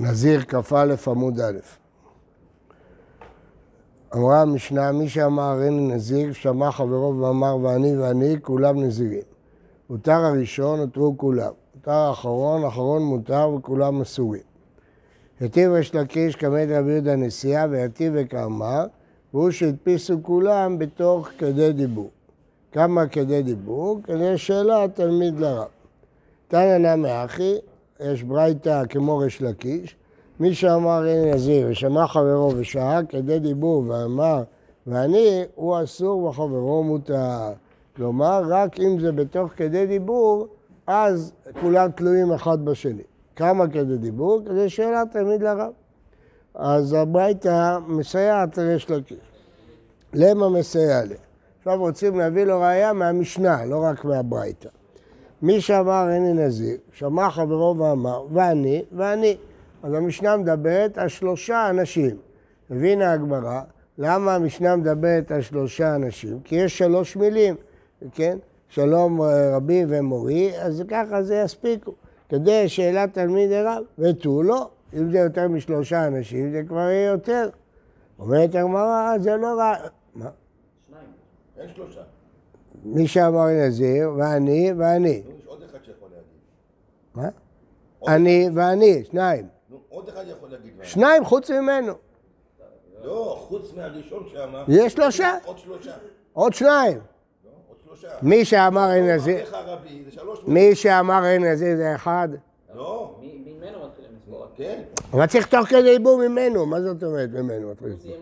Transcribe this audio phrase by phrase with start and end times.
[0.00, 1.58] נזיר כ"א עמוד א'.
[4.14, 9.22] אמרה המשנה, מי שאמר אין נזיר, שמע חברו ואמר ואני ואני, כולם נזירים.
[9.90, 11.52] מותר הראשון, נותרו כולם.
[11.74, 14.42] מותר האחרון, אחרון מותר וכולם אסורים.
[15.40, 18.86] היטיב יש לקיש כמד רבי יהודה נשיאה והיטיב וכאמר,
[19.34, 22.10] והוא שהדפיסו כולם בתוך כדי דיבור.
[22.72, 24.00] כמה כדי דיבור?
[24.04, 25.68] כדי שאלה תלמיד לרב.
[26.48, 27.54] תנא נמי אחי,
[28.00, 29.96] יש ברייתא כמו ריש לקיש,
[30.40, 34.42] מי שאמר אין נזיר ושמע חברו ושעה כדי דיבור ואמר
[34.86, 37.52] ואני, הוא אסור וחברו מותר.
[37.96, 40.46] כלומר, רק אם זה בתוך כדי דיבור,
[40.86, 43.02] אז כולם תלויים אחד בשני.
[43.36, 44.40] כמה כדי דיבור?
[44.44, 45.72] כדי שאלה תלמיד לרב.
[46.54, 49.18] אז הברייתא מסייעת לריש לקיש.
[50.14, 51.14] למה מסייע לי?
[51.58, 54.68] עכשיו רוצים להביא לו ראייה מהמשנה, לא רק מהברייתא.
[55.42, 59.36] מי שאמר איני נזיר, שמע חברו ואמר, ואני, ואני.
[59.82, 62.16] אז המשנה מדברת על שלושה אנשים.
[62.70, 63.60] הבינה הגמרא,
[63.98, 66.40] למה המשנה מדברת על שלושה אנשים?
[66.44, 67.54] כי יש שלוש מילים,
[68.12, 68.38] כן?
[68.68, 71.92] שלום אה, רבי ומורי, אז ככה זה יספיקו.
[72.28, 74.70] כדי שאלת תלמיד רב, ותו לא.
[74.94, 77.48] אם זה יותר משלושה אנשים, זה כבר יהיה יותר.
[78.18, 79.74] אומרת הגמרא, זה לא רע.
[80.14, 80.30] מה?
[80.88, 81.06] שניים.
[81.58, 82.00] אין שלושה.
[82.84, 85.08] מי שאמר נזיר, ואני, ואני.
[85.08, 86.26] יש עוד אחד שיכול להגיד.
[87.05, 87.05] מה?
[88.08, 89.46] אני ואני, שניים.
[89.88, 90.72] עוד אחד יכול להגיד.
[90.78, 90.84] מה?
[90.84, 91.92] שניים חוץ ממנו.
[93.04, 94.64] לא, חוץ מהראשון שאמר.
[94.68, 95.38] יש שלושה.
[95.44, 95.92] עוד שלושה.
[96.32, 96.98] עוד שניים.
[97.44, 98.10] לא.
[98.22, 99.46] מי שאמר אין נזיר,
[100.10, 100.38] שלוש.
[100.46, 102.28] מי שאמר אין נזיר זה אחד.
[102.74, 104.46] לא, מ- ממנו מתחילים לספור.
[104.56, 104.82] כן.
[105.12, 107.70] אבל צריך תוך כדי דיבור ממנו, מה זאת אומרת ממנו?
[107.70, 108.12] מתחיל לספור?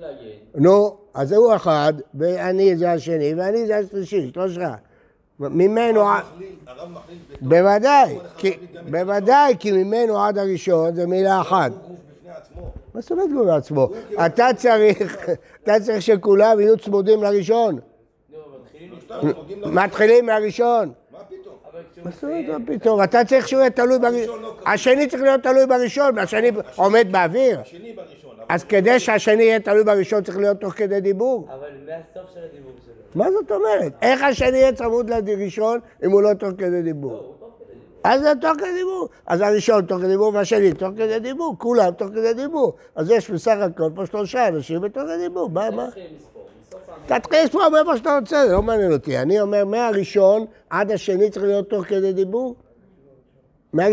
[0.54, 4.74] נו, אז הוא אחד, ואני זה השני, ואני זה השלישי, שלושה.
[5.40, 6.22] ממנו, הרב
[6.90, 8.18] מכליל- בוודאי,
[8.90, 11.72] בוודאי, כי ממנו עד הראשון זה מילה אחת.
[12.94, 13.90] מה זאת אומרת גוף בעצמו?
[14.26, 15.28] אתה צריך,
[15.62, 17.78] אתה צריך שכולם יהיו צמודים לראשון.
[19.66, 20.92] מתחילים מהראשון.
[22.04, 23.02] מה זאת אומרת מה פתאום?
[23.02, 24.42] אתה צריך שהוא יהיה תלוי בראשון.
[24.66, 27.60] השני צריך להיות תלוי בראשון, והשני עומד באוויר.
[27.60, 28.36] השני בראשון.
[28.48, 31.48] אז כדי שהשני יהיה תלוי בראשון צריך להיות תוך כדי דיבור.
[31.54, 32.93] אבל מהסוף של הדיבור שלו.
[33.14, 33.92] מה זאת אומרת?
[34.02, 37.10] איך השני יהיה צמוד לראשון אם הוא לא תוך כדי דיבור?
[37.10, 37.34] כדי דיבור.
[38.04, 39.08] אז זה תוך כדי דיבור.
[39.26, 42.72] אז הראשון תוך כדי דיבור והשני תוך כדי דיבור, כולם תוך כדי דיבור.
[42.94, 45.82] אז יש בסך הכל פה שלושה אנשים בתוך הדיבור, מה, מה?
[45.82, 47.20] האמירה.
[47.20, 49.18] תתחיל לספור מאיפה שאתה רוצה, זה לא מעניין אותי.
[49.18, 52.54] אני אומר, מהראשון עד השני צריך להיות תוך כדי דיבור?
[53.72, 53.84] מה-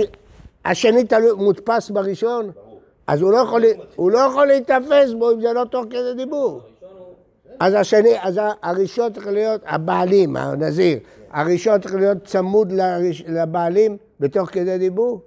[0.65, 1.03] השני
[1.37, 2.51] מודפס בראשון?
[3.07, 3.57] אז לא,
[3.95, 6.61] הוא לא יכול להיתפס בו אם זה לא תוך כדי דיבור.
[7.61, 10.99] אז השני, אז הראשון צריך להיות, הבעלים, הנזיר,
[11.31, 12.71] הראשון צריך להיות צמוד
[13.27, 15.21] לבעלים בתוך כדי דיבור?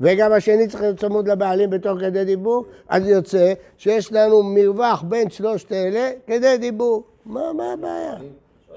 [0.00, 2.64] וגם השני צריך להיות צמוד לבעלים בתוך כדי דיבור?
[2.88, 7.04] אז יוצא שיש לנו מרווח בין שלושת אלה כדי דיבור.
[7.26, 8.14] מה, מה הבעיה?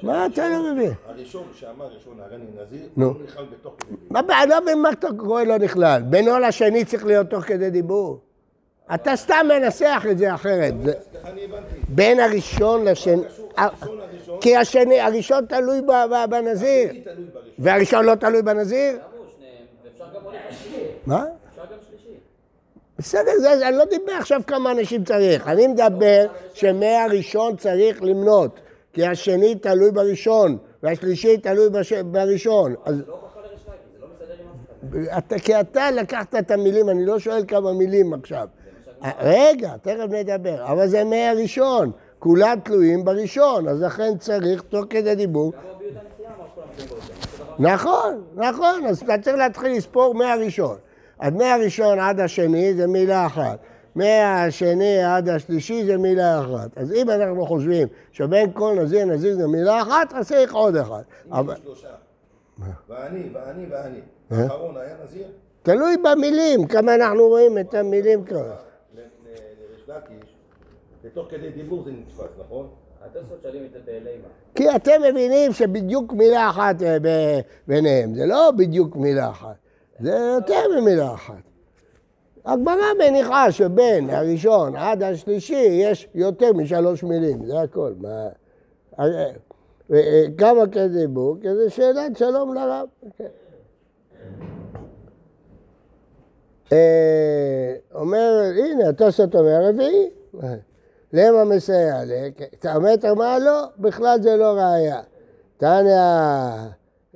[0.01, 0.91] מה אתה לא מבין?
[1.07, 2.87] הראשון שאמר ראשון הריני נזיר.
[2.95, 4.07] הוא נכלל בתוך כדי דיבור.
[4.09, 4.45] מה הבעיה?
[4.45, 6.01] לא מבין מה אתה קורא לא נכלל.
[6.09, 8.19] בינו לשני צריך להיות תוך כדי דיבור.
[8.93, 10.73] אתה סתם מנסח את זה אחרת.
[11.89, 13.21] בין הראשון לשני...
[13.57, 13.99] לראשון,
[14.41, 16.89] כי השני, הראשון תלוי ב- ב- בנזיר.
[17.59, 18.97] והראשון לא תלוי בנזיר?
[21.05, 21.25] מה?
[22.99, 25.47] בסדר, זה, אני לא דיבר עכשיו כמה אנשים צריך.
[25.47, 28.59] אני מדבר שמהראשון צריך למנות.
[28.93, 31.93] כי השני תלוי בראשון, והשלישי תלוי בש...
[31.93, 32.75] בראשון.
[32.85, 33.31] אז לא לא.
[35.17, 38.47] אתה, כי אתה לקחת את המילים, אני לא שואל כמה מילים עכשיו.
[39.19, 40.65] רגע, תכף נדבר.
[40.65, 41.91] אבל זה מהראשון.
[42.19, 45.53] כולם תלויים בראשון, אז לכן צריך, תוך כדי דיבור,
[47.59, 50.77] נכון, נכון, אז אתה צריך להתחיל לספור מהראשון.
[51.19, 53.59] אז מהראשון עד השני זה מילה אחת.
[53.95, 56.77] מהשני עד השלישי זה מילה אחת.
[56.77, 61.01] אז אם אנחנו חושבים שבין כל נזיר נזיר זה מילה אחת, אז צריך עוד אחד.
[61.31, 61.55] אבל.
[62.89, 63.99] ואני, ואני, ואני.
[64.31, 64.43] אה?
[64.43, 65.27] האחרון היה נזיר?
[65.63, 68.70] תלוי במילים, כמה אנחנו רואים את המילים כאלה.
[69.97, 70.35] לקיש,
[71.03, 72.67] בתוך כדי דיבור זה נתפס, נכון?
[73.01, 74.27] התוספות שואלים את זה באלימה.
[74.55, 79.55] כי אתם מבינים שבדיוק מילה אחת אה, ב- ביניהם, זה לא בדיוק מילה אחת,
[79.99, 81.41] זה יותר ממילה אחת.
[82.45, 87.93] הגמרא מניחה שבין הראשון עד השלישי יש יותר משלוש מילים, זה הכל.
[87.97, 88.27] מה...
[88.99, 89.31] אה,
[89.93, 91.37] אה, כמה כזה דיבור?
[91.43, 92.87] כזה שאלת שלום לרב.
[93.17, 93.23] כן.
[93.23, 93.29] אה,
[97.95, 100.09] אומר, הנה, התוספות אומר רביעי.
[101.13, 102.01] למה מסייע
[102.75, 105.01] אומר, אתה אומר, לא, בכלל זה לא ראייה.
[105.57, 105.99] תניא,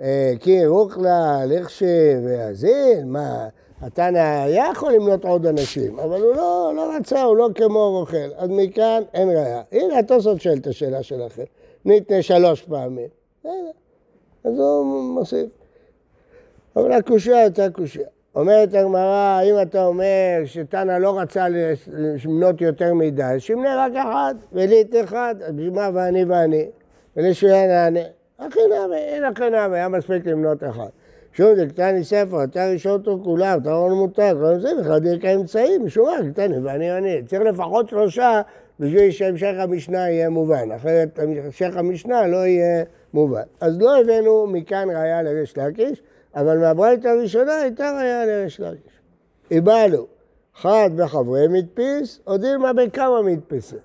[0.01, 3.47] אה, כי רוכלה, לכשי ואזין, מה,
[3.81, 8.33] התנא היה יכול למנות עוד אנשים, אבל הוא לא, לא רצה, הוא לא כמו רוכל.
[8.37, 9.61] אז מכאן אין ראייה.
[9.71, 11.43] הנה, התוספות שואל את השאלה שלכם.
[11.85, 13.07] ניתנה שלוש פעמים.
[14.43, 15.49] אז הוא מוסיף.
[16.75, 18.07] אבל הקושייה הייתה קושייה.
[18.35, 21.45] אומרת הגמרא, אם אתה אומר שתנא לא רצה
[21.87, 26.65] למנות יותר מדי, שימנה רק אחד, וליט אחד, אז בשביל מה ואני ואני?
[27.15, 28.07] ולשויה נענה.
[28.39, 30.89] הכי נענה, אין הכי נענה, היה מספיק למנות אחד.
[31.33, 35.25] שוב, זה קטני ספר, אתה ראשון אותו כולם, אתה לא מותר, כל זה, בכלל דרך
[35.25, 37.23] האמצעים, משום מה, ואני ואני.
[37.25, 38.41] צריך לפחות שלושה
[38.79, 42.83] בשביל שהמשך המשנה יהיה מובן, אחרת המשך המשנה לא יהיה
[43.13, 43.43] מובן.
[43.61, 46.01] אז לא הבאנו מכאן ראייה לריש לקיש,
[46.35, 48.93] אבל מהברית הראשונה הייתה ראייה לריש לקיש.
[49.51, 50.07] איבדנו,
[50.55, 53.79] חד בחברי מדפיס, או דילמה בכמה מדפיסים.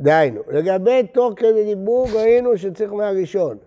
[0.00, 3.58] דהיינו, לגבי תוך כדי דיבור ראינו שצריך מהראשון.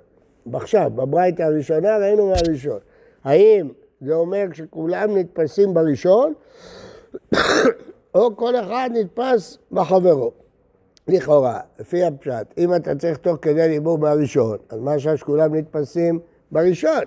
[0.54, 2.80] עכשיו, בברית הראשונה ראינו מהראשון.
[3.24, 3.70] האם
[4.02, 6.34] זה אומר שכולם נתפסים בראשון,
[8.16, 10.32] או כל אחד נתפס בחברו?
[11.08, 16.20] לכאורה, לפי הפשט, אם אתה צריך תוך כדי דיבור מהראשון, אז מה שכולם נתפסים
[16.52, 17.04] בראשון?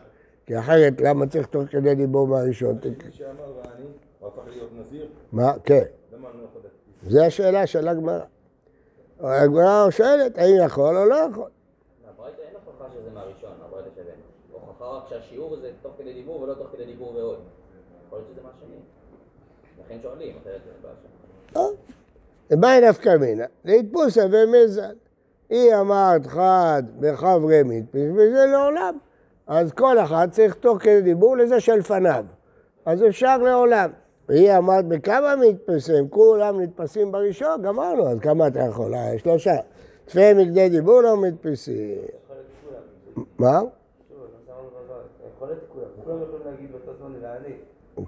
[0.47, 2.79] כי אחרת, למה צריך תוך כדי דיבור מהראשון?
[2.85, 3.85] מי שאמר ואני,
[4.21, 5.53] הוא הפך להיות נזיר, מה?
[5.65, 5.83] כן.
[6.13, 6.29] לא?
[7.03, 8.25] זו השאלה של הגמרא.
[9.21, 11.51] הגמרא שואלת, האם יכול או לא יכול.
[14.97, 17.39] רק שהשיעור זה תוך כדי דיבור ולא תוך כדי דיבור ועוד.
[18.07, 18.81] יכול להיות שזה מהשני.
[19.85, 20.95] לכן שואלים, אחרת זה בעיה
[22.51, 22.61] שם.
[22.61, 24.95] באי נפקא מינה, להתפוסה ומזל.
[25.51, 28.99] היא אמרת חד בחברי מדפיס, וזה לעולם.
[29.47, 32.25] אז כל אחד צריך תוך כדי דיבור לזה שלפניו.
[32.87, 33.91] אז אפשר לעולם.
[34.29, 38.95] והיא אמרת בכמה מדפסים, כולם נתפסים בראשון, גמרנו, אז כמה אתה יכול?
[38.95, 39.57] אה, שלושה.
[40.05, 41.99] תפי מקדי דיבור לא מדפסים.
[43.39, 43.61] מה?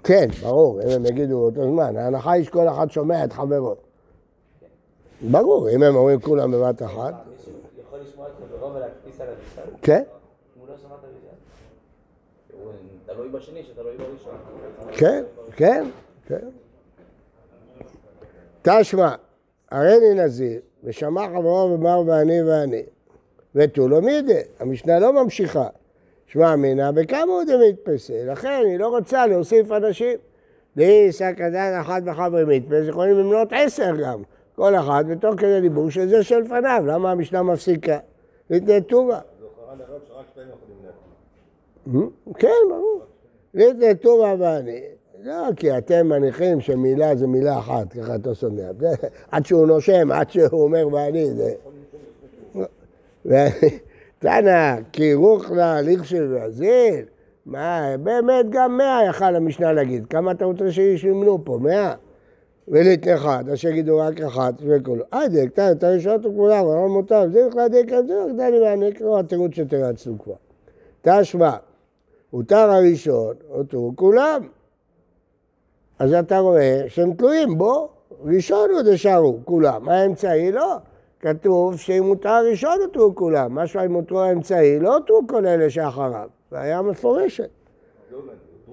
[0.03, 1.97] כן, ברור, אם הם יגידו באותו זמן.
[1.97, 3.75] ההנחה היא שכל אחד שומע את חברו.
[5.31, 7.13] ברור, אם הם אומרים כולם בבת אחת.
[7.79, 9.73] יכול לשמוע את חברו ולהקפיץ על הראשון?
[9.81, 10.03] כן,
[10.59, 11.28] הוא לא שמע את?
[12.63, 12.71] הוא
[13.05, 14.33] תלוי בשני שתלוי בראשון.
[14.91, 15.23] כן,
[15.55, 15.85] כן,
[16.27, 16.47] כן.
[18.61, 19.15] תשמע,
[19.71, 22.83] הריני נזיר, ושמע חברו ואמר ואני ואני.
[23.55, 25.67] ותו לא מידי, המשנה לא ממשיכה.
[26.27, 30.17] שמע אמינא בכמה הוא דמתפסה, לכן היא לא רוצה להוסיף אנשים.
[30.75, 34.23] דהי שק עדיין אחת בחברי מתפס, יכולים למנות עשר גם,
[34.55, 37.97] כל אחד בתוך כדי דיבור שזה שלפניו, למה המשנה מפסיקה?
[38.49, 39.19] ליתני טובה.
[39.39, 40.91] זו הוכחה לרב שרק שתיים יכולים להקריא.
[42.37, 43.01] כן, ברור.
[43.53, 44.81] ליתני טובה ואני.
[45.23, 48.63] לא, כי אתם מניחים שמילה זה מילה אחת, ככה אתה שומע.
[49.31, 51.53] עד שהוא נושם, עד שהוא אומר ואני, זה...
[54.19, 57.05] תנא, כי רוחנה לכשל ועזיל,
[57.45, 60.05] מה, באמת גם מאה יכל המשנה להגיד.
[60.05, 61.57] כמה אתה רוצה שישמנו פה?
[61.61, 61.93] מאה?
[62.67, 65.03] וליט אחד, אז שיגידו רק אחת וכולו.
[65.13, 70.19] אה, דקתן, אתה ראשון כולם, אבל מותר, זה בכלל זה בכלל ואני אקרא התירוץ שתרצנו
[70.19, 70.33] כבר.
[71.01, 71.51] תשמע,
[72.31, 74.41] הותר הראשון, הותרו כולם.
[75.99, 77.89] אז אתה רואה שהם תלויים בו,
[78.25, 80.75] ראשון עוד ישארו כולם, האמצעי לא.
[81.19, 86.29] כתוב שאם הותר הראשון הותרו כולם, משהו אם הותרו האמצעי, לא הותרו כל אלה שאחריו.
[86.81, 87.49] מפורשת.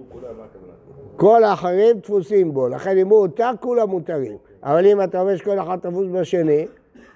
[0.09, 0.73] כולם, מה הכוונה?
[1.17, 4.37] כל האחרים תפוסים בו, לכן אם הוא הותר, כולם מותרים.
[4.63, 6.67] אבל אם אתה אומר שכל אחד תפוס בשני,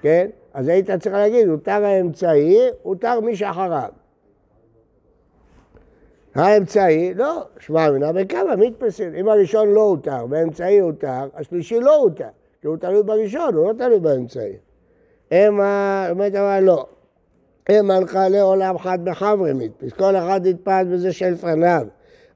[0.03, 0.29] כן?
[0.55, 3.91] אז היית צריך להגיד, הותר האמצעי, הותר מי שאחריו.
[6.35, 9.15] האמצעי, לא, שמע מינה בכמה מתפסים.
[9.15, 12.29] אם הראשון לא הותר והאמצעי הותר, השלישי לא הותר,
[12.61, 14.53] כי הוא תלוי בראשון, הוא לא תלוי באמצעי.
[15.31, 16.87] המה, באמת אמרה לא.
[17.69, 21.87] הם הלכה לעולם חד בחברי מתפס, כל אחד נתפס בזה שלפניו.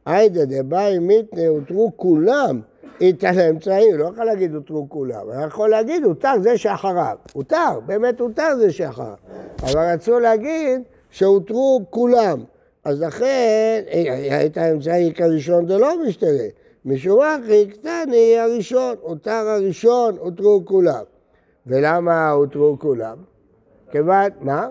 [0.07, 2.61] היידה דבאי מיתנה הותרו כולם,
[3.01, 7.17] איתן האמצעי, הוא לא יכול להגיד הותרו כולם, הוא יכול להגיד הותר זה שאחריו.
[7.33, 9.15] הותר, באמת הותר זה שאחריו.
[9.63, 12.45] אבל רצו להגיד שהותרו כולם.
[12.85, 13.85] אז לכן,
[14.31, 16.45] היית האמצעי כראשון זה לא משתנה.
[16.85, 17.37] משום מה,
[17.71, 21.05] קטני הראשון, הותר הראשון, הותרו כולם.
[21.67, 23.17] ולמה הותרו כולם?
[23.91, 24.69] כיוון, מה?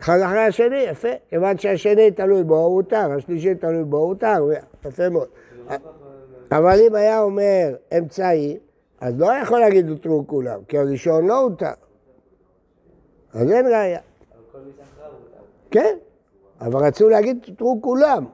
[0.00, 1.08] אחד אחרי השני, יפה.
[1.28, 4.48] כיוון שהשני תלוי בו, הוא הותר, השלישי תלוי בו, הוא הותר,
[4.86, 5.28] יפה מאוד.
[6.52, 8.58] אבל אם היה אומר אמצעי,
[9.00, 11.72] אז לא יכול להגיד הותרו כולם, כי הראשון לא הותר.
[13.34, 14.00] אז אין ראייה.
[15.70, 15.96] כן,
[16.60, 18.24] אבל רצו להגיד הותרו כולם,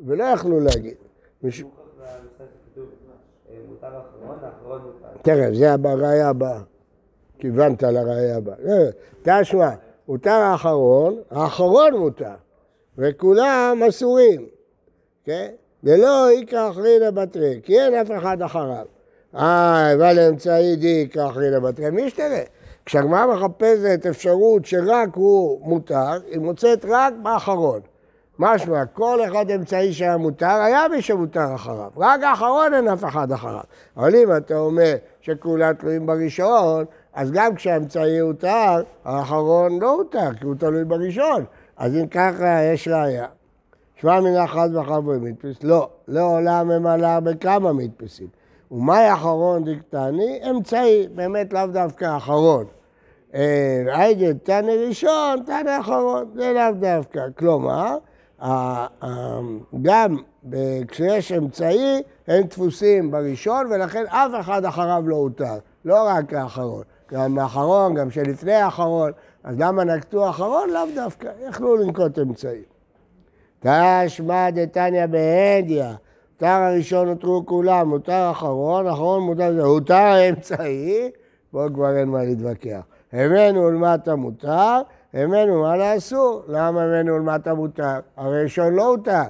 [0.00, 0.94] ולא יכלו להגיד.
[1.44, 1.50] אה,
[3.68, 3.88] מותר
[4.24, 5.08] מותר.
[5.22, 6.60] תכף, זה בראייה הבאה.
[7.38, 8.54] כיוונת לראייה הבאה.
[8.68, 9.70] אה, תשמע,
[10.06, 12.34] הותר האחרון, האחרון מותר,
[12.98, 14.46] וכולם אסורים,
[15.24, 15.50] כן?
[15.84, 18.86] ולא יקרא אחרינא בתרי, כי אין אף אחד אחריו.
[19.34, 22.42] אה, אבל אמצעי די יקרא אחרינא בתרי, מי ישתנה?
[22.86, 27.80] כשהגמרא מחפשת אפשרות שרק הוא מותר, היא מוצאת רק באחרון.
[28.38, 31.90] משמע, כל אחד אמצעי שהיה מותר, היה מי שמותר אחריו.
[31.96, 33.60] רק האחרון אין אף אחד אחריו.
[33.96, 36.84] אבל אם אתה אומר שכולם תלויים בראשון,
[37.14, 41.44] אז גם כשהאמצעי הותר, האחרון לא הותר, כי הוא תלוי בראשון.
[41.76, 43.26] אז אם ככה, יש ראיה.
[43.96, 45.62] שמע מן אחד וחברי מדפס?
[45.62, 48.39] לא, לעולם ממלא בכמה מדפסים.
[48.70, 50.40] ומאי אחרון דקטני?
[50.50, 52.64] אמצעי, באמת לאו דווקא אחרון.
[53.86, 57.20] היידה תנא ראשון, תנא אחרון, זה לאו דווקא.
[57.38, 57.96] כלומר,
[59.82, 60.16] גם
[60.88, 66.82] כשיש אמצעי, הם דפוסים בראשון, ולכן אף אחד אחריו לא הותר, לא רק האחרון.
[67.12, 69.12] גם האחרון, גם שלפני האחרון,
[69.44, 70.70] אז למה נקטו אחרון?
[70.70, 72.62] לאו דווקא, יכלו לנקוט אמצעי.
[73.60, 75.84] תשמע דתניא בהדיא,
[76.40, 81.10] מותר הראשון נותרו כולם, מותר אחרון, אחרון מותר הותר האמצעי,
[81.50, 82.80] פה כבר אין מה להתווכח.
[83.12, 84.80] הבאנו למטה מותר,
[85.14, 86.42] הבאנו מה לאסור.
[86.48, 87.98] למה הבאנו למטה מותר?
[88.16, 89.22] הראשון לא הותר.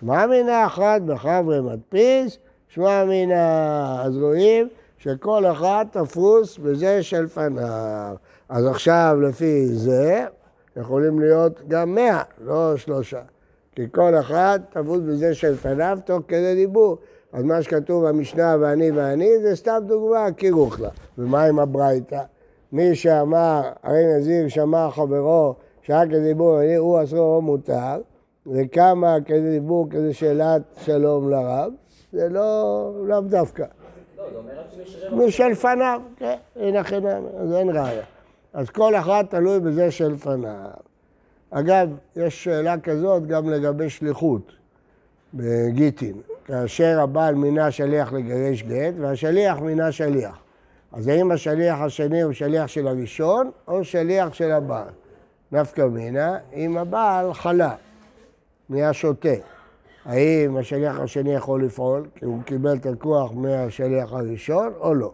[0.00, 8.16] שמע מן האחד בחברי מדפיס, שמע מן הזרועים, שכל אחד תפוס בזה שלפניו.
[8.48, 10.26] אז עכשיו לפי זה
[10.76, 13.20] יכולים להיות גם מאה, לא שלושה.
[13.78, 16.96] כי כל אחד תפוס בזה שלפניו תוך כדי דיבור.
[17.32, 20.88] אז מה שכתוב במשנה ואני ואני זה סתם דוגמה, קירוך לה.
[21.18, 22.22] ומה עם הברייתא?
[22.72, 28.00] מי שאמר, הרי נזיר שמע חברו שהיה כדי דיבור, הוא אסור או מותר,
[28.46, 31.72] וכמה כדי דיבור כדי שאלת שלום לרב,
[32.12, 33.64] זה לא, לאו דווקא.
[34.16, 38.04] לא, משלפניו, כן, הנה חינם, אז אין ראיה.
[38.52, 40.88] אז כל אחד תלוי בזה שלפניו.
[41.50, 44.52] אגב, יש שאלה כזאת גם לגבי שליחות
[45.34, 50.38] בגיטין, כאשר הבעל מינה שליח לגרש גט והשליח מינה שליח.
[50.92, 54.88] אז האם השליח השני הוא שליח של הראשון או שליח של הבעל?
[55.52, 57.74] נפקא מינה, אם הבעל חלה,
[58.70, 59.28] נהיה שותה.
[60.04, 65.12] האם השליח השני יכול לפעול, כי הוא קיבל את הכוח מהשליח הראשון, או לא.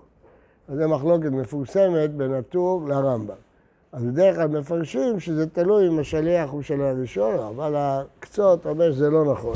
[0.68, 3.34] אז זו מחלוקת מפורסמת בין הטור לרמב"ם.
[3.94, 9.10] אז בדרך כלל מפרשים שזה תלוי אם השליח הוא של הראשון, אבל הקצות אומר שזה
[9.10, 9.54] לא נכון.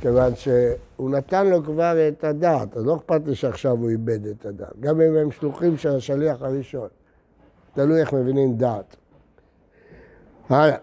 [0.00, 4.46] כיוון שהוא נתן לו כבר את הדעת, אז לא אכפת לי שעכשיו הוא איבד את
[4.46, 4.80] הדעת.
[4.80, 6.88] גם אם הם שלוחים של השליח הראשון.
[7.74, 8.96] תלוי איך מבינים דעת.
[10.48, 10.76] הלאה.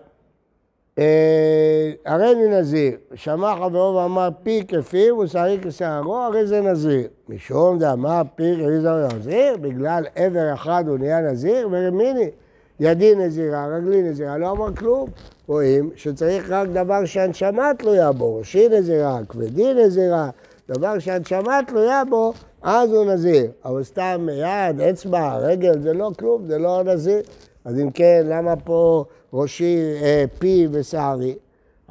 [0.99, 7.07] אה, הרי אני נזיר, שמע חברו ואמר פי כפיו ושערי כשערו, הרי זה נזיר.
[7.29, 12.29] משום דאמר פי כפיו נזיר, בגלל עבר אחד הוא נהיה נזיר, ורמיני,
[12.81, 15.09] ידי נזירה, רגלי נזירה, לא אמר כלום.
[15.47, 20.29] רואים שצריך רק דבר שהנשמה תלויה בו, ראשי נזירה, כבדי נזירה,
[20.69, 23.51] דבר שהנשמה תלויה בו, אז הוא נזיר.
[23.65, 27.21] אבל סתם יד, אצבע, רגל, זה לא כלום, זה לא נזיר.
[27.65, 31.35] אז אם כן, למה פה ראשי, אה, פי ושערי?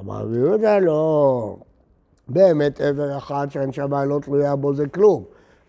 [0.00, 1.56] אמר רבי יהודה, לא.
[2.28, 5.24] באמת עבר אחד שהנשמה לא תלויה בו זה כלום.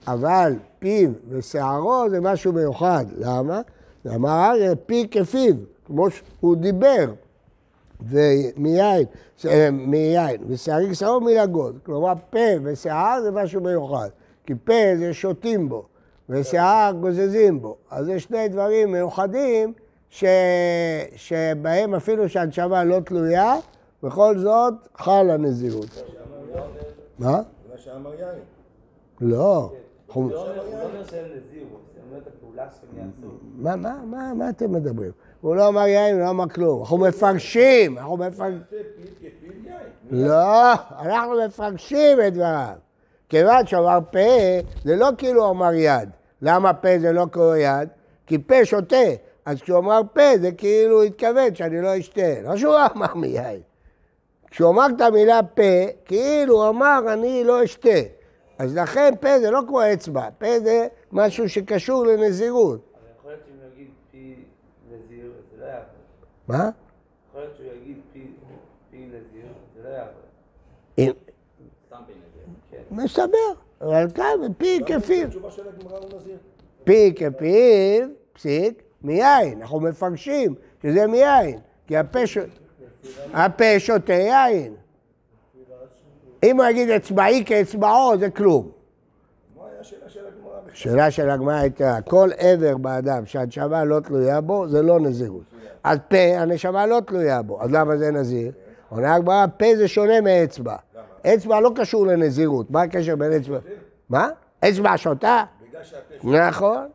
[0.08, 3.06] אבל פיו ושערו זה משהו מיוחד.
[3.18, 3.62] למה?
[4.08, 5.54] אמר אריה, פי כפיו,
[5.86, 7.14] כמו שהוא דיבר,
[8.10, 9.06] ומיין,
[9.72, 11.74] מיין, ושערי כשערו מלגוז.
[11.86, 14.10] כלומר, פה ושיער זה משהו מיוחד.
[14.46, 15.86] כי פה זה שותים בו,
[16.30, 17.76] ושיער גוזזים בו.
[17.92, 19.74] אז זה שני דברים מיוחדים
[20.10, 20.24] ש...
[21.16, 23.56] שבהם אפילו שהנשמה לא תלויה,
[24.04, 26.04] בכל זאת חלה נזירות.
[27.20, 27.32] מה?
[27.32, 28.40] מה שאמר יין.
[29.22, 29.72] לא.
[30.14, 30.46] הוא לא
[30.84, 33.28] אומר שהם נזיר, הוא אומר את הפעולה שהם יעשו.
[33.56, 35.12] מה, מה, מה, מה אתם מדברים?
[35.42, 36.82] הוא לא אמר יין, הוא לא אמר כלום.
[36.82, 38.62] אנחנו מפרשים, אנחנו מפרשים.
[40.12, 42.74] לא, אנחנו מפרשים את דבריו.
[43.30, 44.20] כיוון שהוא אמר פה,
[44.84, 46.10] זה לא כאילו אמר יד.
[46.42, 47.90] למה פה זה לא כמו יד?
[48.28, 48.96] כי פה שותה.
[49.46, 52.42] אז כשהוא אמר פה, זה כאילו התכוון שאני לא אשתה.
[52.44, 53.60] לא שהוא אמר מיין.
[54.52, 57.90] כשהוא אמר את המילה פה, כאילו הוא אמר אני לא אשתה.
[58.62, 62.80] אז לכן פה זה לא כמו אצבע, פה זה משהו שקשור לנזירות.
[62.94, 64.36] אבל יכול להיות שאם הוא יגיד פי
[64.92, 65.86] נזיר, זה לא יעבוד.
[66.48, 66.70] מה?
[67.30, 67.98] יכול להיות שהוא יגיד
[68.92, 70.14] פי נזיר, זה לא יעבוד.
[70.98, 71.12] אם-
[71.88, 72.44] סתם פי נזיר.
[72.72, 72.96] כן.
[72.96, 75.28] מסתבר, אבל כאן פי כפיו.
[75.34, 76.38] הוא נזיר.
[76.84, 79.62] פי כפיו, פסיק, מיין.
[79.62, 82.20] אנחנו מפרשים שזה מיין, כי הפה
[83.34, 84.76] הפה שותה יין.
[86.44, 88.70] אם הוא יגיד אצבעי כאצבעו, זה כלום.
[90.74, 91.54] השאלה של הגמרא?
[91.54, 95.44] הייתה, כל עבר באדם שהנשמה לא תלויה בו, זה לא נזירות.
[95.84, 98.52] אז פה, הנשמה לא תלויה בו, אז למה זה נזיר?
[98.90, 100.76] עונה הגמרא, פה זה שונה מאצבע.
[101.28, 102.72] אצבע לא קשור לנזירות.
[102.72, 103.58] מה הקשר בין אצבע?
[104.10, 104.30] מה?
[104.60, 105.44] אצבע שותה?
[106.24, 106.88] נכון.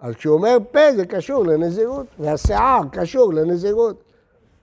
[0.00, 4.02] אז כשהוא אומר פה זה קשור לנזירות, והשיער קשור לנזירות.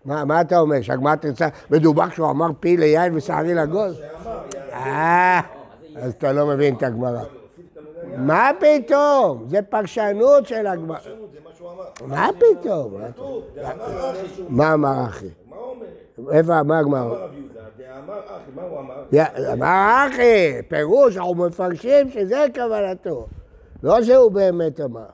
[0.08, 4.02] מה, מה אתה אומר, שהגמרא תרצה, מדובר כשהוא אמר פי ליין ושערי לגוז?
[4.74, 5.42] אה,
[5.96, 7.24] אז אתה לא מבין את הגמרא.
[8.18, 9.46] מה פתאום?
[9.48, 10.98] זה פרשנות של הגמרא.
[12.06, 12.94] מה פתאום?
[14.50, 15.30] מה אמר אחי?
[16.32, 17.28] איפה, מה הגמרא?
[19.54, 23.28] אמר אחי, פירוש, אנחנו מפרשים שזה כוונתו.
[23.84, 25.06] לא שהוא באמת אמר.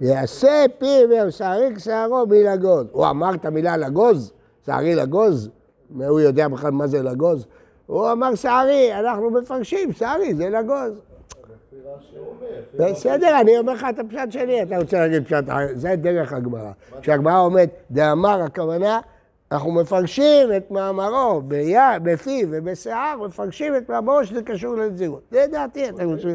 [0.00, 2.86] יעשה פיו ושערי שערו מלגוז.
[2.92, 4.32] הוא אמר את המילה לגוז?
[4.66, 5.50] שערי לגוז?
[5.96, 7.46] הוא יודע בכלל מה זה לגוז?
[7.86, 11.00] הוא אמר שערי, אנחנו מפרשים, שערי זה לגוז.
[12.78, 16.70] בסדר, אני אומר לך את הפשט שלי, אתה רוצה להגיד פשט זה דרך הגמרא.
[17.00, 19.00] כשהגמרא אומרת, דאמר הכוונה,
[19.52, 25.22] אנחנו מפרשים את מאמרו ביד, בפיו ובשיער, מפרשים את מאמרו שזה קשור לנזירות.
[25.30, 26.28] זה דעתי, אתה רוצה...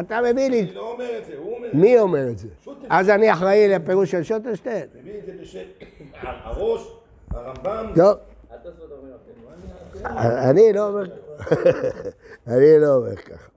[0.00, 1.68] אתה, מביא לי, אני לא אומר את זה, הוא אומר.
[1.72, 2.48] מי אומר את זה?
[2.90, 4.86] אז אני אחראי לפירוש של שוטרשטיין?
[5.00, 5.64] מביא את זה בשם
[6.20, 6.92] הראש,
[7.30, 8.16] הרמב"ם, לא, את
[10.02, 10.40] אחרים.
[10.50, 11.54] אני לא אומר ככה.
[12.46, 13.48] אני לא אומר ככה.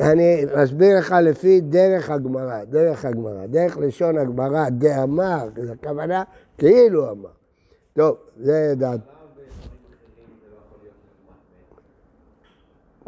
[0.00, 6.22] אני מסביר לך לפי דרך הגמרא, דרך הגמרא, דרך לשון הגמרא, דאמר, זו הכוונה
[6.58, 7.28] כאילו אמר.
[7.94, 9.00] טוב, זה דעת.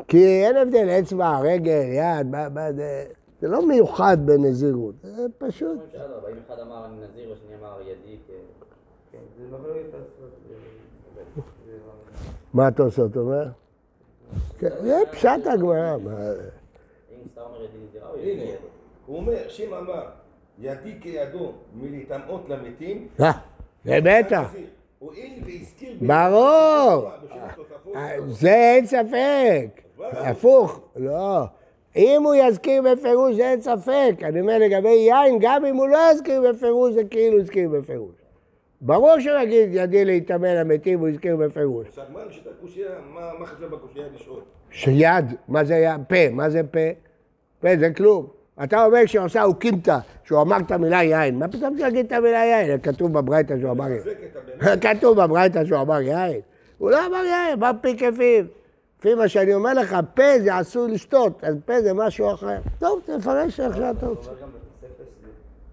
[0.08, 3.04] כי אין הבדל, אצבע, רגל, יד, מה, מה זה,
[3.40, 5.68] זה לא מיוחד בנזירות, זה פשוט.
[5.68, 8.30] אומרים שאדרבה, אם אחד אמר אני נזיר והשני אמר ידי כ...
[9.12, 9.58] כן, זה לא-
[12.54, 13.48] מה התוספות אומר?
[14.58, 15.96] כן, זה פשט הגמרא.
[17.36, 18.66] מה- אם סתם אומר ידי נזירה או ידי הנה, ידו.
[19.06, 20.02] הוא אומר, שם אמר,
[20.58, 23.30] ידי כידו מלטמאות למתים, אה,
[23.84, 24.54] זה בטח.
[24.98, 25.96] הואיל והזכיר...
[26.00, 27.10] ברור.
[27.96, 29.82] אה, זה אין ספק.
[30.12, 31.40] הפוך, לא.
[31.96, 34.14] אם הוא יזכיר בפירוש זה אין ספק.
[34.22, 38.14] אני אומר לגבי יין, גם אם הוא לא יזכיר בפירוש זה כאילו הזכיר בפירוש.
[38.80, 41.88] ברור שהוא יגיד ידי להיטמא למתים, הוא הזכיר בפירוש.
[41.88, 44.40] עכשיו, מה יש את הקושייה, מה מה חשב בקושייה לשאול?
[44.70, 45.86] שיד, מה זה?
[46.08, 46.78] פה, מה זה פה?
[47.60, 48.26] פה זה כלום.
[48.64, 52.44] אתה אומר שהוא עושה אוקימתא, שהוא אמר את המילה יין, מה פתאום שיגיד את המילה
[52.44, 52.80] יין?
[52.80, 54.02] כתוב בברייתא שהוא אמר יין.
[54.80, 56.40] כתוב בברייתא שהוא אמר יין.
[56.78, 58.44] הוא לא אמר יין, מה פי כפיו?
[58.98, 62.58] לפי מה שאני אומר לך, פה זה אסור לשתות, אז פה זה משהו אחר.
[62.78, 64.30] טוב, תפרש איך שאתה רוצה.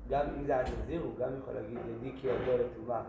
[0.10, 3.02] גם אם זה הנזיר, הוא גם יכול להגיד ידי כי ידו לטומאה.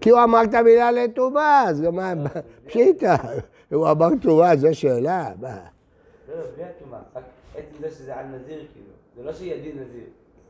[0.00, 2.12] כי הוא אמר את המילה לטומאה, אז גם מה,
[2.66, 3.16] פשיטא.
[3.72, 5.48] הוא אמר טומאה, זו שאלה, מה?
[5.48, 6.98] לא, לא, בלי הטומאה.
[7.58, 8.90] רק עצם זה שזה על נזיר, כאילו.
[9.16, 10.04] זה לא שידי נזיר.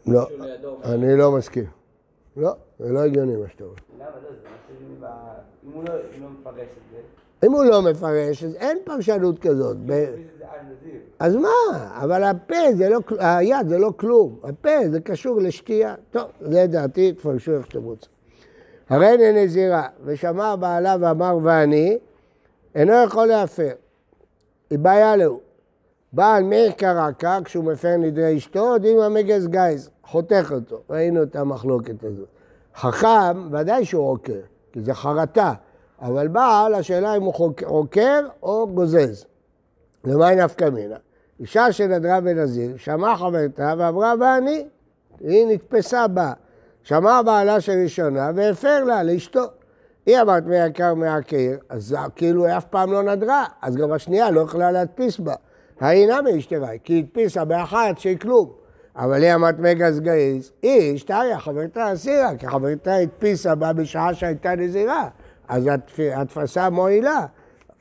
[0.06, 0.26] לא,
[0.84, 1.66] אני לא מסכים.
[2.36, 3.74] לא, זה לא הגיוני מה שאתה אומר.
[3.98, 4.30] למה לא?
[4.30, 5.34] זה מה
[5.66, 6.98] אם הוא לא אם הוא לא מפרש את זה,
[7.46, 9.76] אם הוא לא מפרש, אז אין פרשנות כזאת.
[9.86, 10.14] ב-.
[11.18, 11.48] אז מה?
[12.02, 14.40] אבל הפה זה לא, היד זה לא כלום.
[14.42, 15.94] הפה זה קשור לשתייה.
[16.10, 18.10] טוב, זה דעתי, תפרשו איך שאתם רוצים.
[18.88, 21.98] הרי הנה נזירה, ושמע בעלה ואמר ואני,
[22.74, 23.72] אינו יכול להפר.
[24.70, 25.40] היא בעיה לו.
[26.12, 30.80] בעל מאיר קרקע, כשהוא מפר נדרי אשתו, דין המגז גייז, חותך אותו.
[30.90, 32.28] ראינו את המחלוקת הזאת.
[32.76, 34.40] חכם, ודאי שהוא עוקר,
[34.72, 35.52] כי זה חרטה.
[36.00, 39.24] אבל בעל, השאלה אם הוא עוקר או גוזז.
[40.04, 40.96] ומאי נפקא מינה?
[41.40, 44.64] אישה שנדרה בנזיר, שמעה חברתה ואמרה ואני,
[45.20, 46.32] היא נתפסה בה.
[46.82, 49.44] שמע בעלה של ראשונה והפר לה, לאשתו.
[50.06, 54.30] היא אמרת מי יקר מהקיר, אז כאילו היא אף פעם לא נדרה, אז גם השנייה
[54.30, 55.34] לא יכולה להדפיס בה.
[55.80, 58.50] ההיא נמי אשתרי, כי הדפיסה באחת שהיא כלום.
[58.96, 64.54] אבל היא אמרת מגז גאיז, היא אשתריה, חברתה אסירה, כי חברתה הדפיסה בה בשעה שהייתה
[64.54, 65.08] נזירה.
[65.48, 67.26] אז התפ- התפסה מועילה,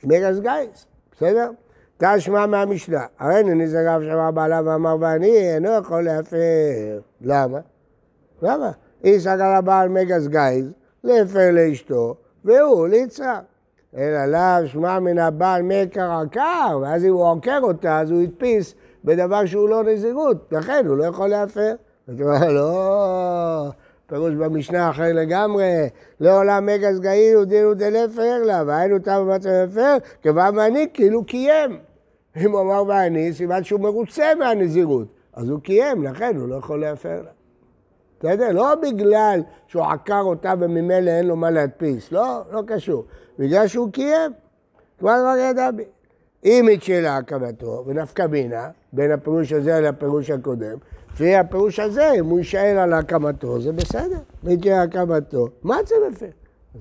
[0.04, 1.52] מגז גאיז, בסדר?
[1.98, 7.00] תשמע מהמשנה, הרי נזירה ושמע בעלה ואמר ואני אינו יכול להפר.
[7.22, 7.60] למה?
[8.42, 8.72] למה?
[9.04, 10.72] היא סגר לבעל מגז גייז,
[11.04, 13.40] להפר לאשתו, והוא ליצרה.
[13.96, 18.76] אלא לאו שמע מן הבעל מקר עקר, ואז אם הוא עוקר אותה, אז הוא הדפיס
[19.04, 21.74] בדבר שהוא לא נזירות, לכן הוא לא יכול להפר.
[22.08, 23.70] זאת אומרת, לא,
[24.08, 29.98] פירוש במשנה אחר לגמרי, לעולם מגז גאי הוא דין דלפר לה, והיינו תם במצב הפר,
[30.22, 31.80] כיוון ואני כאילו קיים.
[32.38, 36.82] אם הוא אמר ואני, סימן שהוא מרוצה מהנזירות, אז הוא קיים, לכן הוא לא יכול
[36.82, 37.37] להפר לה.
[38.20, 38.52] בסדר?
[38.52, 43.06] לא בגלל שהוא עקר אותה וממילא אין לו מה להדפיס, לא, לא קשור.
[43.40, 44.32] בגלל שהוא קיים,
[45.00, 45.84] כבר לא ידע בי.
[46.46, 50.78] אם התשאלה הקמתו, ונפקא מינה, בין הפירוש הזה לפירוש הקודם,
[51.14, 54.20] לפי הפירוש הזה, אם הוא יישאל על הקמתו, זה בסדר.
[54.44, 56.26] והתשאלה הקמתו, מה זה מפר?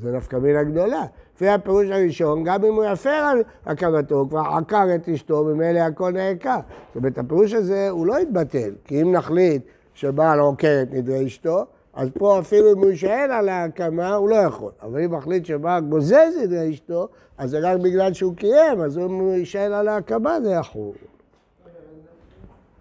[0.03, 1.05] זה נפקא מינה גדולה.
[1.37, 5.79] לפי הפירוש הראשון, גם אם הוא יפר על הקמתו, הוא כבר עקר את אשתו, ממילא
[5.79, 6.59] הכל נעקר.
[6.88, 9.62] זאת אומרת, הפירוש הזה הוא לא יתבטל, כי אם נחליט
[9.96, 14.37] שבעל עוקר את נדרי אשתו, אז פה אפילו אם הוא יישאל על ההקמה, הוא לא
[14.37, 14.72] יכול.
[14.82, 18.98] אבל אם מחליט שבעל גוזז את נדרי אשתו, אז זה רק בגלל שהוא קיים, אז
[18.98, 20.94] אם הוא יישאל על ההקמה זה יחול.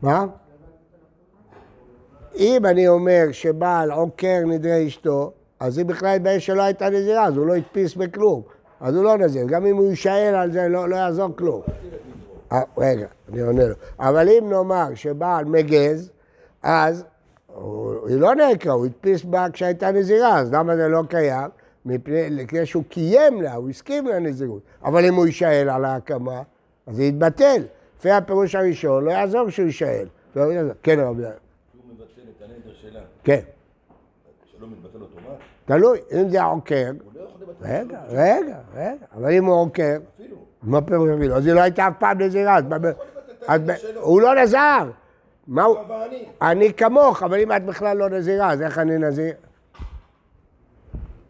[0.02, 0.26] מה?
[2.36, 7.38] אם אני אומר שבעל עוקר נדרי אשתו, אז אם בכלל יתבייש שלא הייתה נזירה, אז
[7.38, 8.42] הוא לא הדפיס בכלום.
[8.82, 9.46] אז הוא לא נזיר.
[9.46, 11.62] גם אם הוא יישאל על זה, לא, לא יעזור כלום.
[12.52, 13.76] אה, רגע, אני עונה לו.
[14.00, 16.12] אבל אם נאמר שבעל מגז,
[16.66, 17.04] אז
[17.48, 21.50] הוא, היא לא נעקרה, הוא הדפיס בה כשהייתה נזירה, אז למה זה לא קיים?
[21.86, 24.62] מפני שהוא קיים לה, הוא הסכים לנזירות.
[24.84, 26.42] אבל אם הוא יישאל על ההקמה,
[26.88, 27.64] אז זה יתבטל.
[27.98, 30.08] לפי הפירוש הראשון, לא יעזור שהוא יישאל.
[30.36, 30.44] לא
[30.84, 31.32] כן, רבי יאיר.
[31.32, 33.40] הוא מבטל את הנדר שלה, כן,
[34.46, 36.00] שלא מתבטל אוטומט, תלוי.
[36.14, 37.28] אם זה העוקר, הוא לא
[37.62, 39.06] רגע, רגע, רגע.
[39.16, 40.38] אבל אם הוא עוקר, אפילו.
[40.64, 41.36] מה פירוש אפילו?
[41.36, 42.60] אז היא לא הייתה אף פעם נזירה.
[43.96, 44.90] הוא לא נזר.
[45.48, 45.78] מה הוא?
[46.06, 46.26] אני.
[46.42, 49.34] אני כמוך, אבל אם את בכלל לא נזירה, אז איך אני נזיר?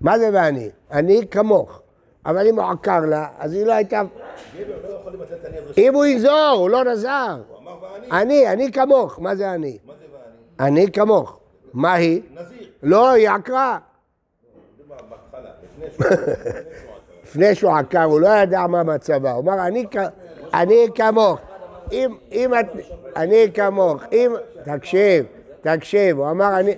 [0.02, 0.70] מה זה ואני?
[0.92, 1.82] אני כמוך.
[2.26, 4.02] אבל אם הוא עקר לה, אז היא לא הייתה...
[4.02, 4.10] לא.
[5.78, 7.42] אם הוא יגזור, הוא לא נזר.
[8.12, 9.20] אני, אני כמוך.
[9.20, 9.78] מה זה אני?
[10.60, 11.40] אני כמוך.
[11.74, 12.22] מה היא?
[12.34, 12.68] נזיר.
[12.84, 13.78] לא, היא עקרה.
[17.24, 17.72] לפני שהוא...
[17.72, 18.04] עקר.
[18.04, 19.32] הוא לא ידע מה מצבה.
[19.32, 19.68] הוא אמר,
[20.54, 21.40] אני כמוך.
[21.92, 22.66] אם, אם את...
[23.16, 24.04] אני כמוך.
[24.12, 24.36] אם...
[24.64, 25.26] תקשיב,
[25.62, 26.20] תקשיב.
[26.20, 26.76] הוא אמר, אני,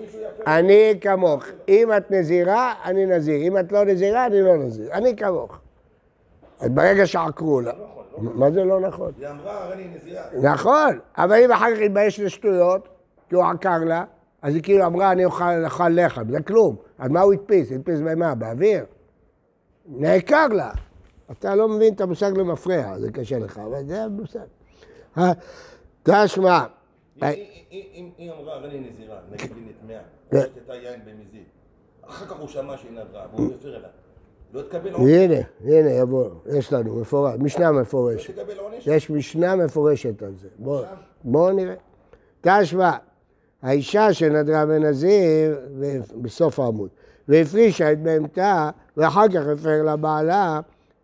[0.47, 1.45] אני כמוך.
[1.69, 3.41] אם את נזירה, אני נזיר.
[3.41, 4.91] אם את לא נזירה, אני לא נזיר.
[4.91, 5.57] אני כמוך.
[6.59, 7.71] אז ברגע שעקרו לה...
[8.17, 9.11] מה זה לא נכון?
[9.19, 10.23] היא אמרה, הרי אני נזירה.
[10.41, 12.87] נכון, אבל אם אחר כך התבייש לשטויות,
[13.29, 14.03] כי הוא עקר לה,
[14.41, 16.75] אז היא כאילו אמרה, אני אוכל לחם, זה כלום.
[16.99, 17.71] אז מה הוא הדפיס?
[17.71, 18.35] הדפיס במה?
[18.35, 18.85] באוויר?
[19.85, 20.71] נעקר לה.
[21.31, 24.39] אתה לא מבין את המושג למפרע, זה קשה לך, אבל זה המושג.
[25.17, 25.32] אה,
[26.03, 26.63] תשמע,
[27.23, 29.99] אם- היא אמרה, הרי אני נזירה, נגיד היא נטמעה,
[30.32, 30.38] כן.
[30.39, 31.43] שתתה יין במזיד.
[32.08, 33.89] אחר כך הוא שמע שהיא נדרה, והוא הפר אליו.
[34.53, 35.12] לא תקבל עונש.
[35.12, 38.32] הנה, הנה, יבוא, יש לנו מפורש, משנה לא מפורשת.
[38.39, 38.88] תקבל עונש.
[38.88, 40.47] יש משנה מפורשת על זה.
[40.60, 40.84] בואו
[41.23, 41.75] בוא נראה.
[42.41, 42.91] תשמע,
[43.62, 45.60] האישה שנדרה בנזיר,
[46.21, 46.89] בסוף העמוד,
[47.27, 50.60] והפרישה את בהמתה, ואחר כך הפר לבעלה,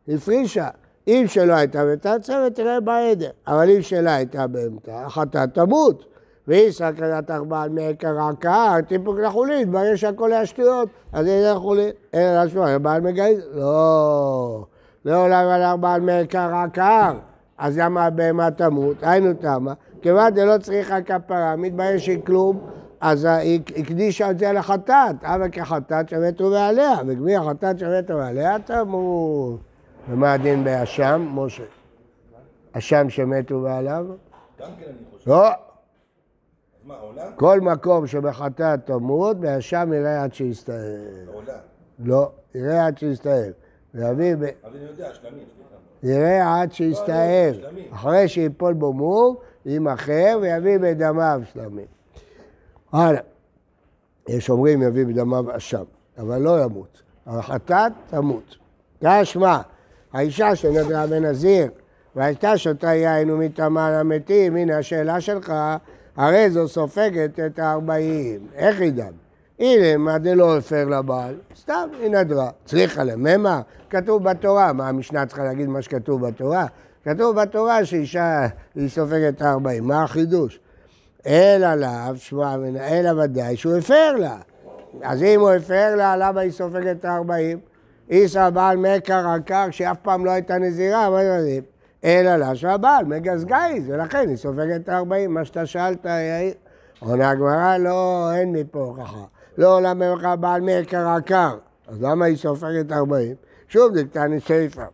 [0.08, 0.70] הפרישה.
[1.08, 3.30] אם שלא הייתה בהמתה, צוות תראה בעדר.
[3.48, 6.06] אבל אם שלה הייתה בהמתה, החטאת תמות.
[6.48, 11.90] והיא סכנת ארבעה מעקר עקר, טיפוק לחולין, התברר שהכל היה שטויות, אז איזה לחולין?
[12.14, 13.40] אין לה שטויות, בעל מגייס?
[13.54, 14.66] לא.
[15.06, 17.14] לעולם על ארבעה מעקר עקר.
[17.58, 18.98] אז למה הבהמה תמות?
[19.02, 19.74] היינו תמה.
[20.02, 22.60] כיוון דלא צריכה כפרה, מתברר שהיא כלום,
[23.02, 25.16] אז היא הקדישה את זה לחטאת.
[25.24, 29.73] אבל כחטאת שמתו ועליה, וגמי החטאת שמתו ועליה תמות.
[30.10, 31.64] ומה הדין באשם, משה?
[32.72, 34.06] אשם שמתו ועליו?
[34.60, 35.30] גם כן אני חושב.
[35.30, 35.50] לא.
[36.86, 37.32] מה, העולם?
[37.36, 40.78] כל מקום שבחטאת תמות, באשם יראה עד שיסתער.
[42.00, 43.52] לא, יראה עד שיסתער.
[43.94, 45.44] ויביא, אבל אני יודע, שלמים.
[46.04, 47.52] יראה עד שיסתער.
[47.54, 47.94] לא, שלמים.
[47.94, 51.86] אחרי שיפול בו מור, יימכר ויביא בדמיו שלמים.
[52.92, 53.22] הלאה.
[54.28, 55.84] יש אומרים יביא בדמיו אשם,
[56.18, 57.02] אבל לא ימות.
[57.26, 58.58] החטאת תמות.
[59.00, 59.62] תשמע,
[60.14, 61.68] האישה שנדרה בנזיר,
[62.16, 65.54] והייתה שותה יין ומטמאה למתים, הנה השאלה שלך,
[66.16, 68.48] הרי זו סופגת את הארבעים.
[68.56, 69.12] איך היא דן?
[69.60, 71.36] הנה, מה דלא הפר לבעל?
[71.60, 72.50] סתם, היא נדרה.
[72.66, 73.62] צריכה לממה?
[73.90, 74.74] כתוב בתורה.
[74.74, 76.66] מה, המשנה צריכה להגיד מה שכתוב בתורה?
[77.04, 79.84] כתוב בתורה שאישה היא סופגת את הארבעים.
[79.84, 80.60] מה החידוש?
[81.28, 84.38] אלא לאו, שמע, אלא ודאי שהוא הפר לה.
[85.02, 87.60] אז אם הוא הפר לה, למה היא סופגת את הארבעים?
[88.14, 91.10] איסא בעל מקר עקר, שאף פעם לא הייתה נזירה?
[92.04, 95.34] אלא לה שהבעל מגזגז, ולכן היא סופגת את הארבעים.
[95.34, 96.54] מה שאתה שאלת, יאיר.
[97.00, 99.24] עונה הגמרא, לא, אין מפה הוכחה.
[99.58, 101.56] לא למה לך בעל מקר עקר,
[101.88, 103.36] אז למה היא סופגת ארבעים?
[103.68, 104.86] שוב דקתני סיפא.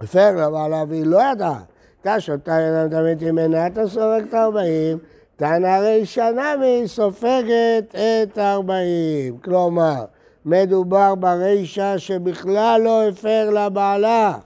[0.00, 1.60] הפר לה בעלה והיא לא ידעה.
[2.00, 4.98] אתה שותה ידם תמיד ממנה, אתה סופגת ארבעים.
[5.36, 9.38] תנא רישא נמי סופגת את הארבעים.
[9.38, 10.04] כלומר,
[10.44, 14.38] מדובר ברישא שבכלל לא הפר לבעלה.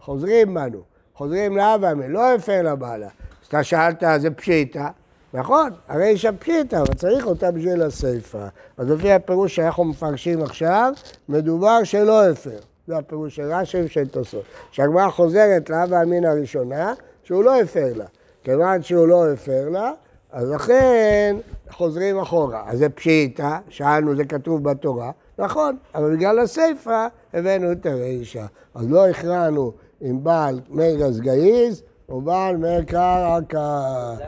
[0.00, 0.80] חוזרים בנו,
[1.14, 3.06] חוזרים לאבא, לא הפר לבעלה.
[3.06, 4.88] אז אתה שאלת, זה פשיטא,
[5.34, 8.48] נכון, הרישא פשיטא, אבל צריך אותה בשביל הסיפא.
[8.76, 10.92] אז לפי הפירוש שאנחנו מפרשים עכשיו,
[11.28, 12.58] מדובר שלא הפר.
[12.86, 14.42] זה הפירוש של רש"י ושל תוספות.
[14.70, 16.94] שהגמרא חוזרת לאבא המין הראשונה,
[17.24, 18.04] שהוא לא הפר לה.
[18.44, 19.92] כיוון שהוא לא הפר לה,
[20.32, 21.36] אז לכן
[21.70, 22.62] חוזרים אחורה.
[22.66, 28.46] אז זה פשיטא, שאלנו, זה כתוב בתורה, נכון, אבל בגלל הסיפא הבאנו את הרישא.
[28.74, 29.72] אז לא הכרענו
[30.02, 34.14] אם בעל מאיר גזגאיז או בעל מאיר קרקע.
[34.16, 34.24] זה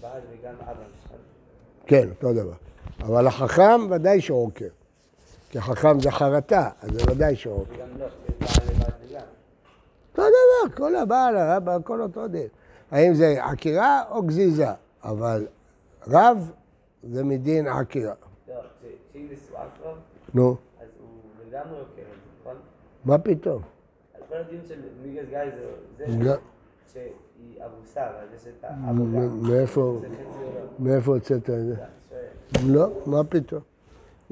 [0.00, 0.70] בעל וגם אבא.
[0.70, 1.18] נכון?
[1.86, 2.54] כן, אותו דבר.
[3.00, 4.68] אבל החכם ודאי שעוקר.
[5.50, 7.74] כי החכם זה חרטה, אז זה ודאי שעוקר.
[7.98, 8.06] לא.
[10.10, 11.36] אותו דבר, כל הבעל,
[11.68, 12.48] הכל אותו דין.
[12.90, 14.72] האם זה עקירה או גזיזה?
[15.04, 15.46] אבל
[16.08, 16.52] רב
[17.02, 18.14] זה מדין עקירה.
[18.48, 18.54] לא,
[19.14, 19.94] נשואה כבר,
[20.34, 21.08] נו, אז הוא
[21.48, 22.56] לגמרי עוקר את זה, נכון?
[23.04, 23.62] מה פתאום?
[24.14, 25.38] אז כל הדיון של מיגס גיא
[25.98, 26.24] זה, לא.
[26.24, 26.38] זה
[26.92, 29.40] שהיא ארוסה, ואז יש את גם.
[30.78, 31.74] מאיפה, הוצאת את זה?
[32.08, 32.72] שואל.
[32.72, 33.60] לא, מה פתאום?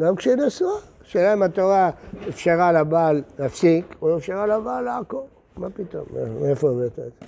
[0.00, 0.78] גם כשהיא נשואה.
[1.02, 1.90] השאלה אם התורה
[2.28, 5.28] אפשרה לבעל להפסיק, או אפשרה לבעל לעקור.
[5.56, 6.04] מה פתאום?
[6.40, 7.26] מאיפה הבאת את זה?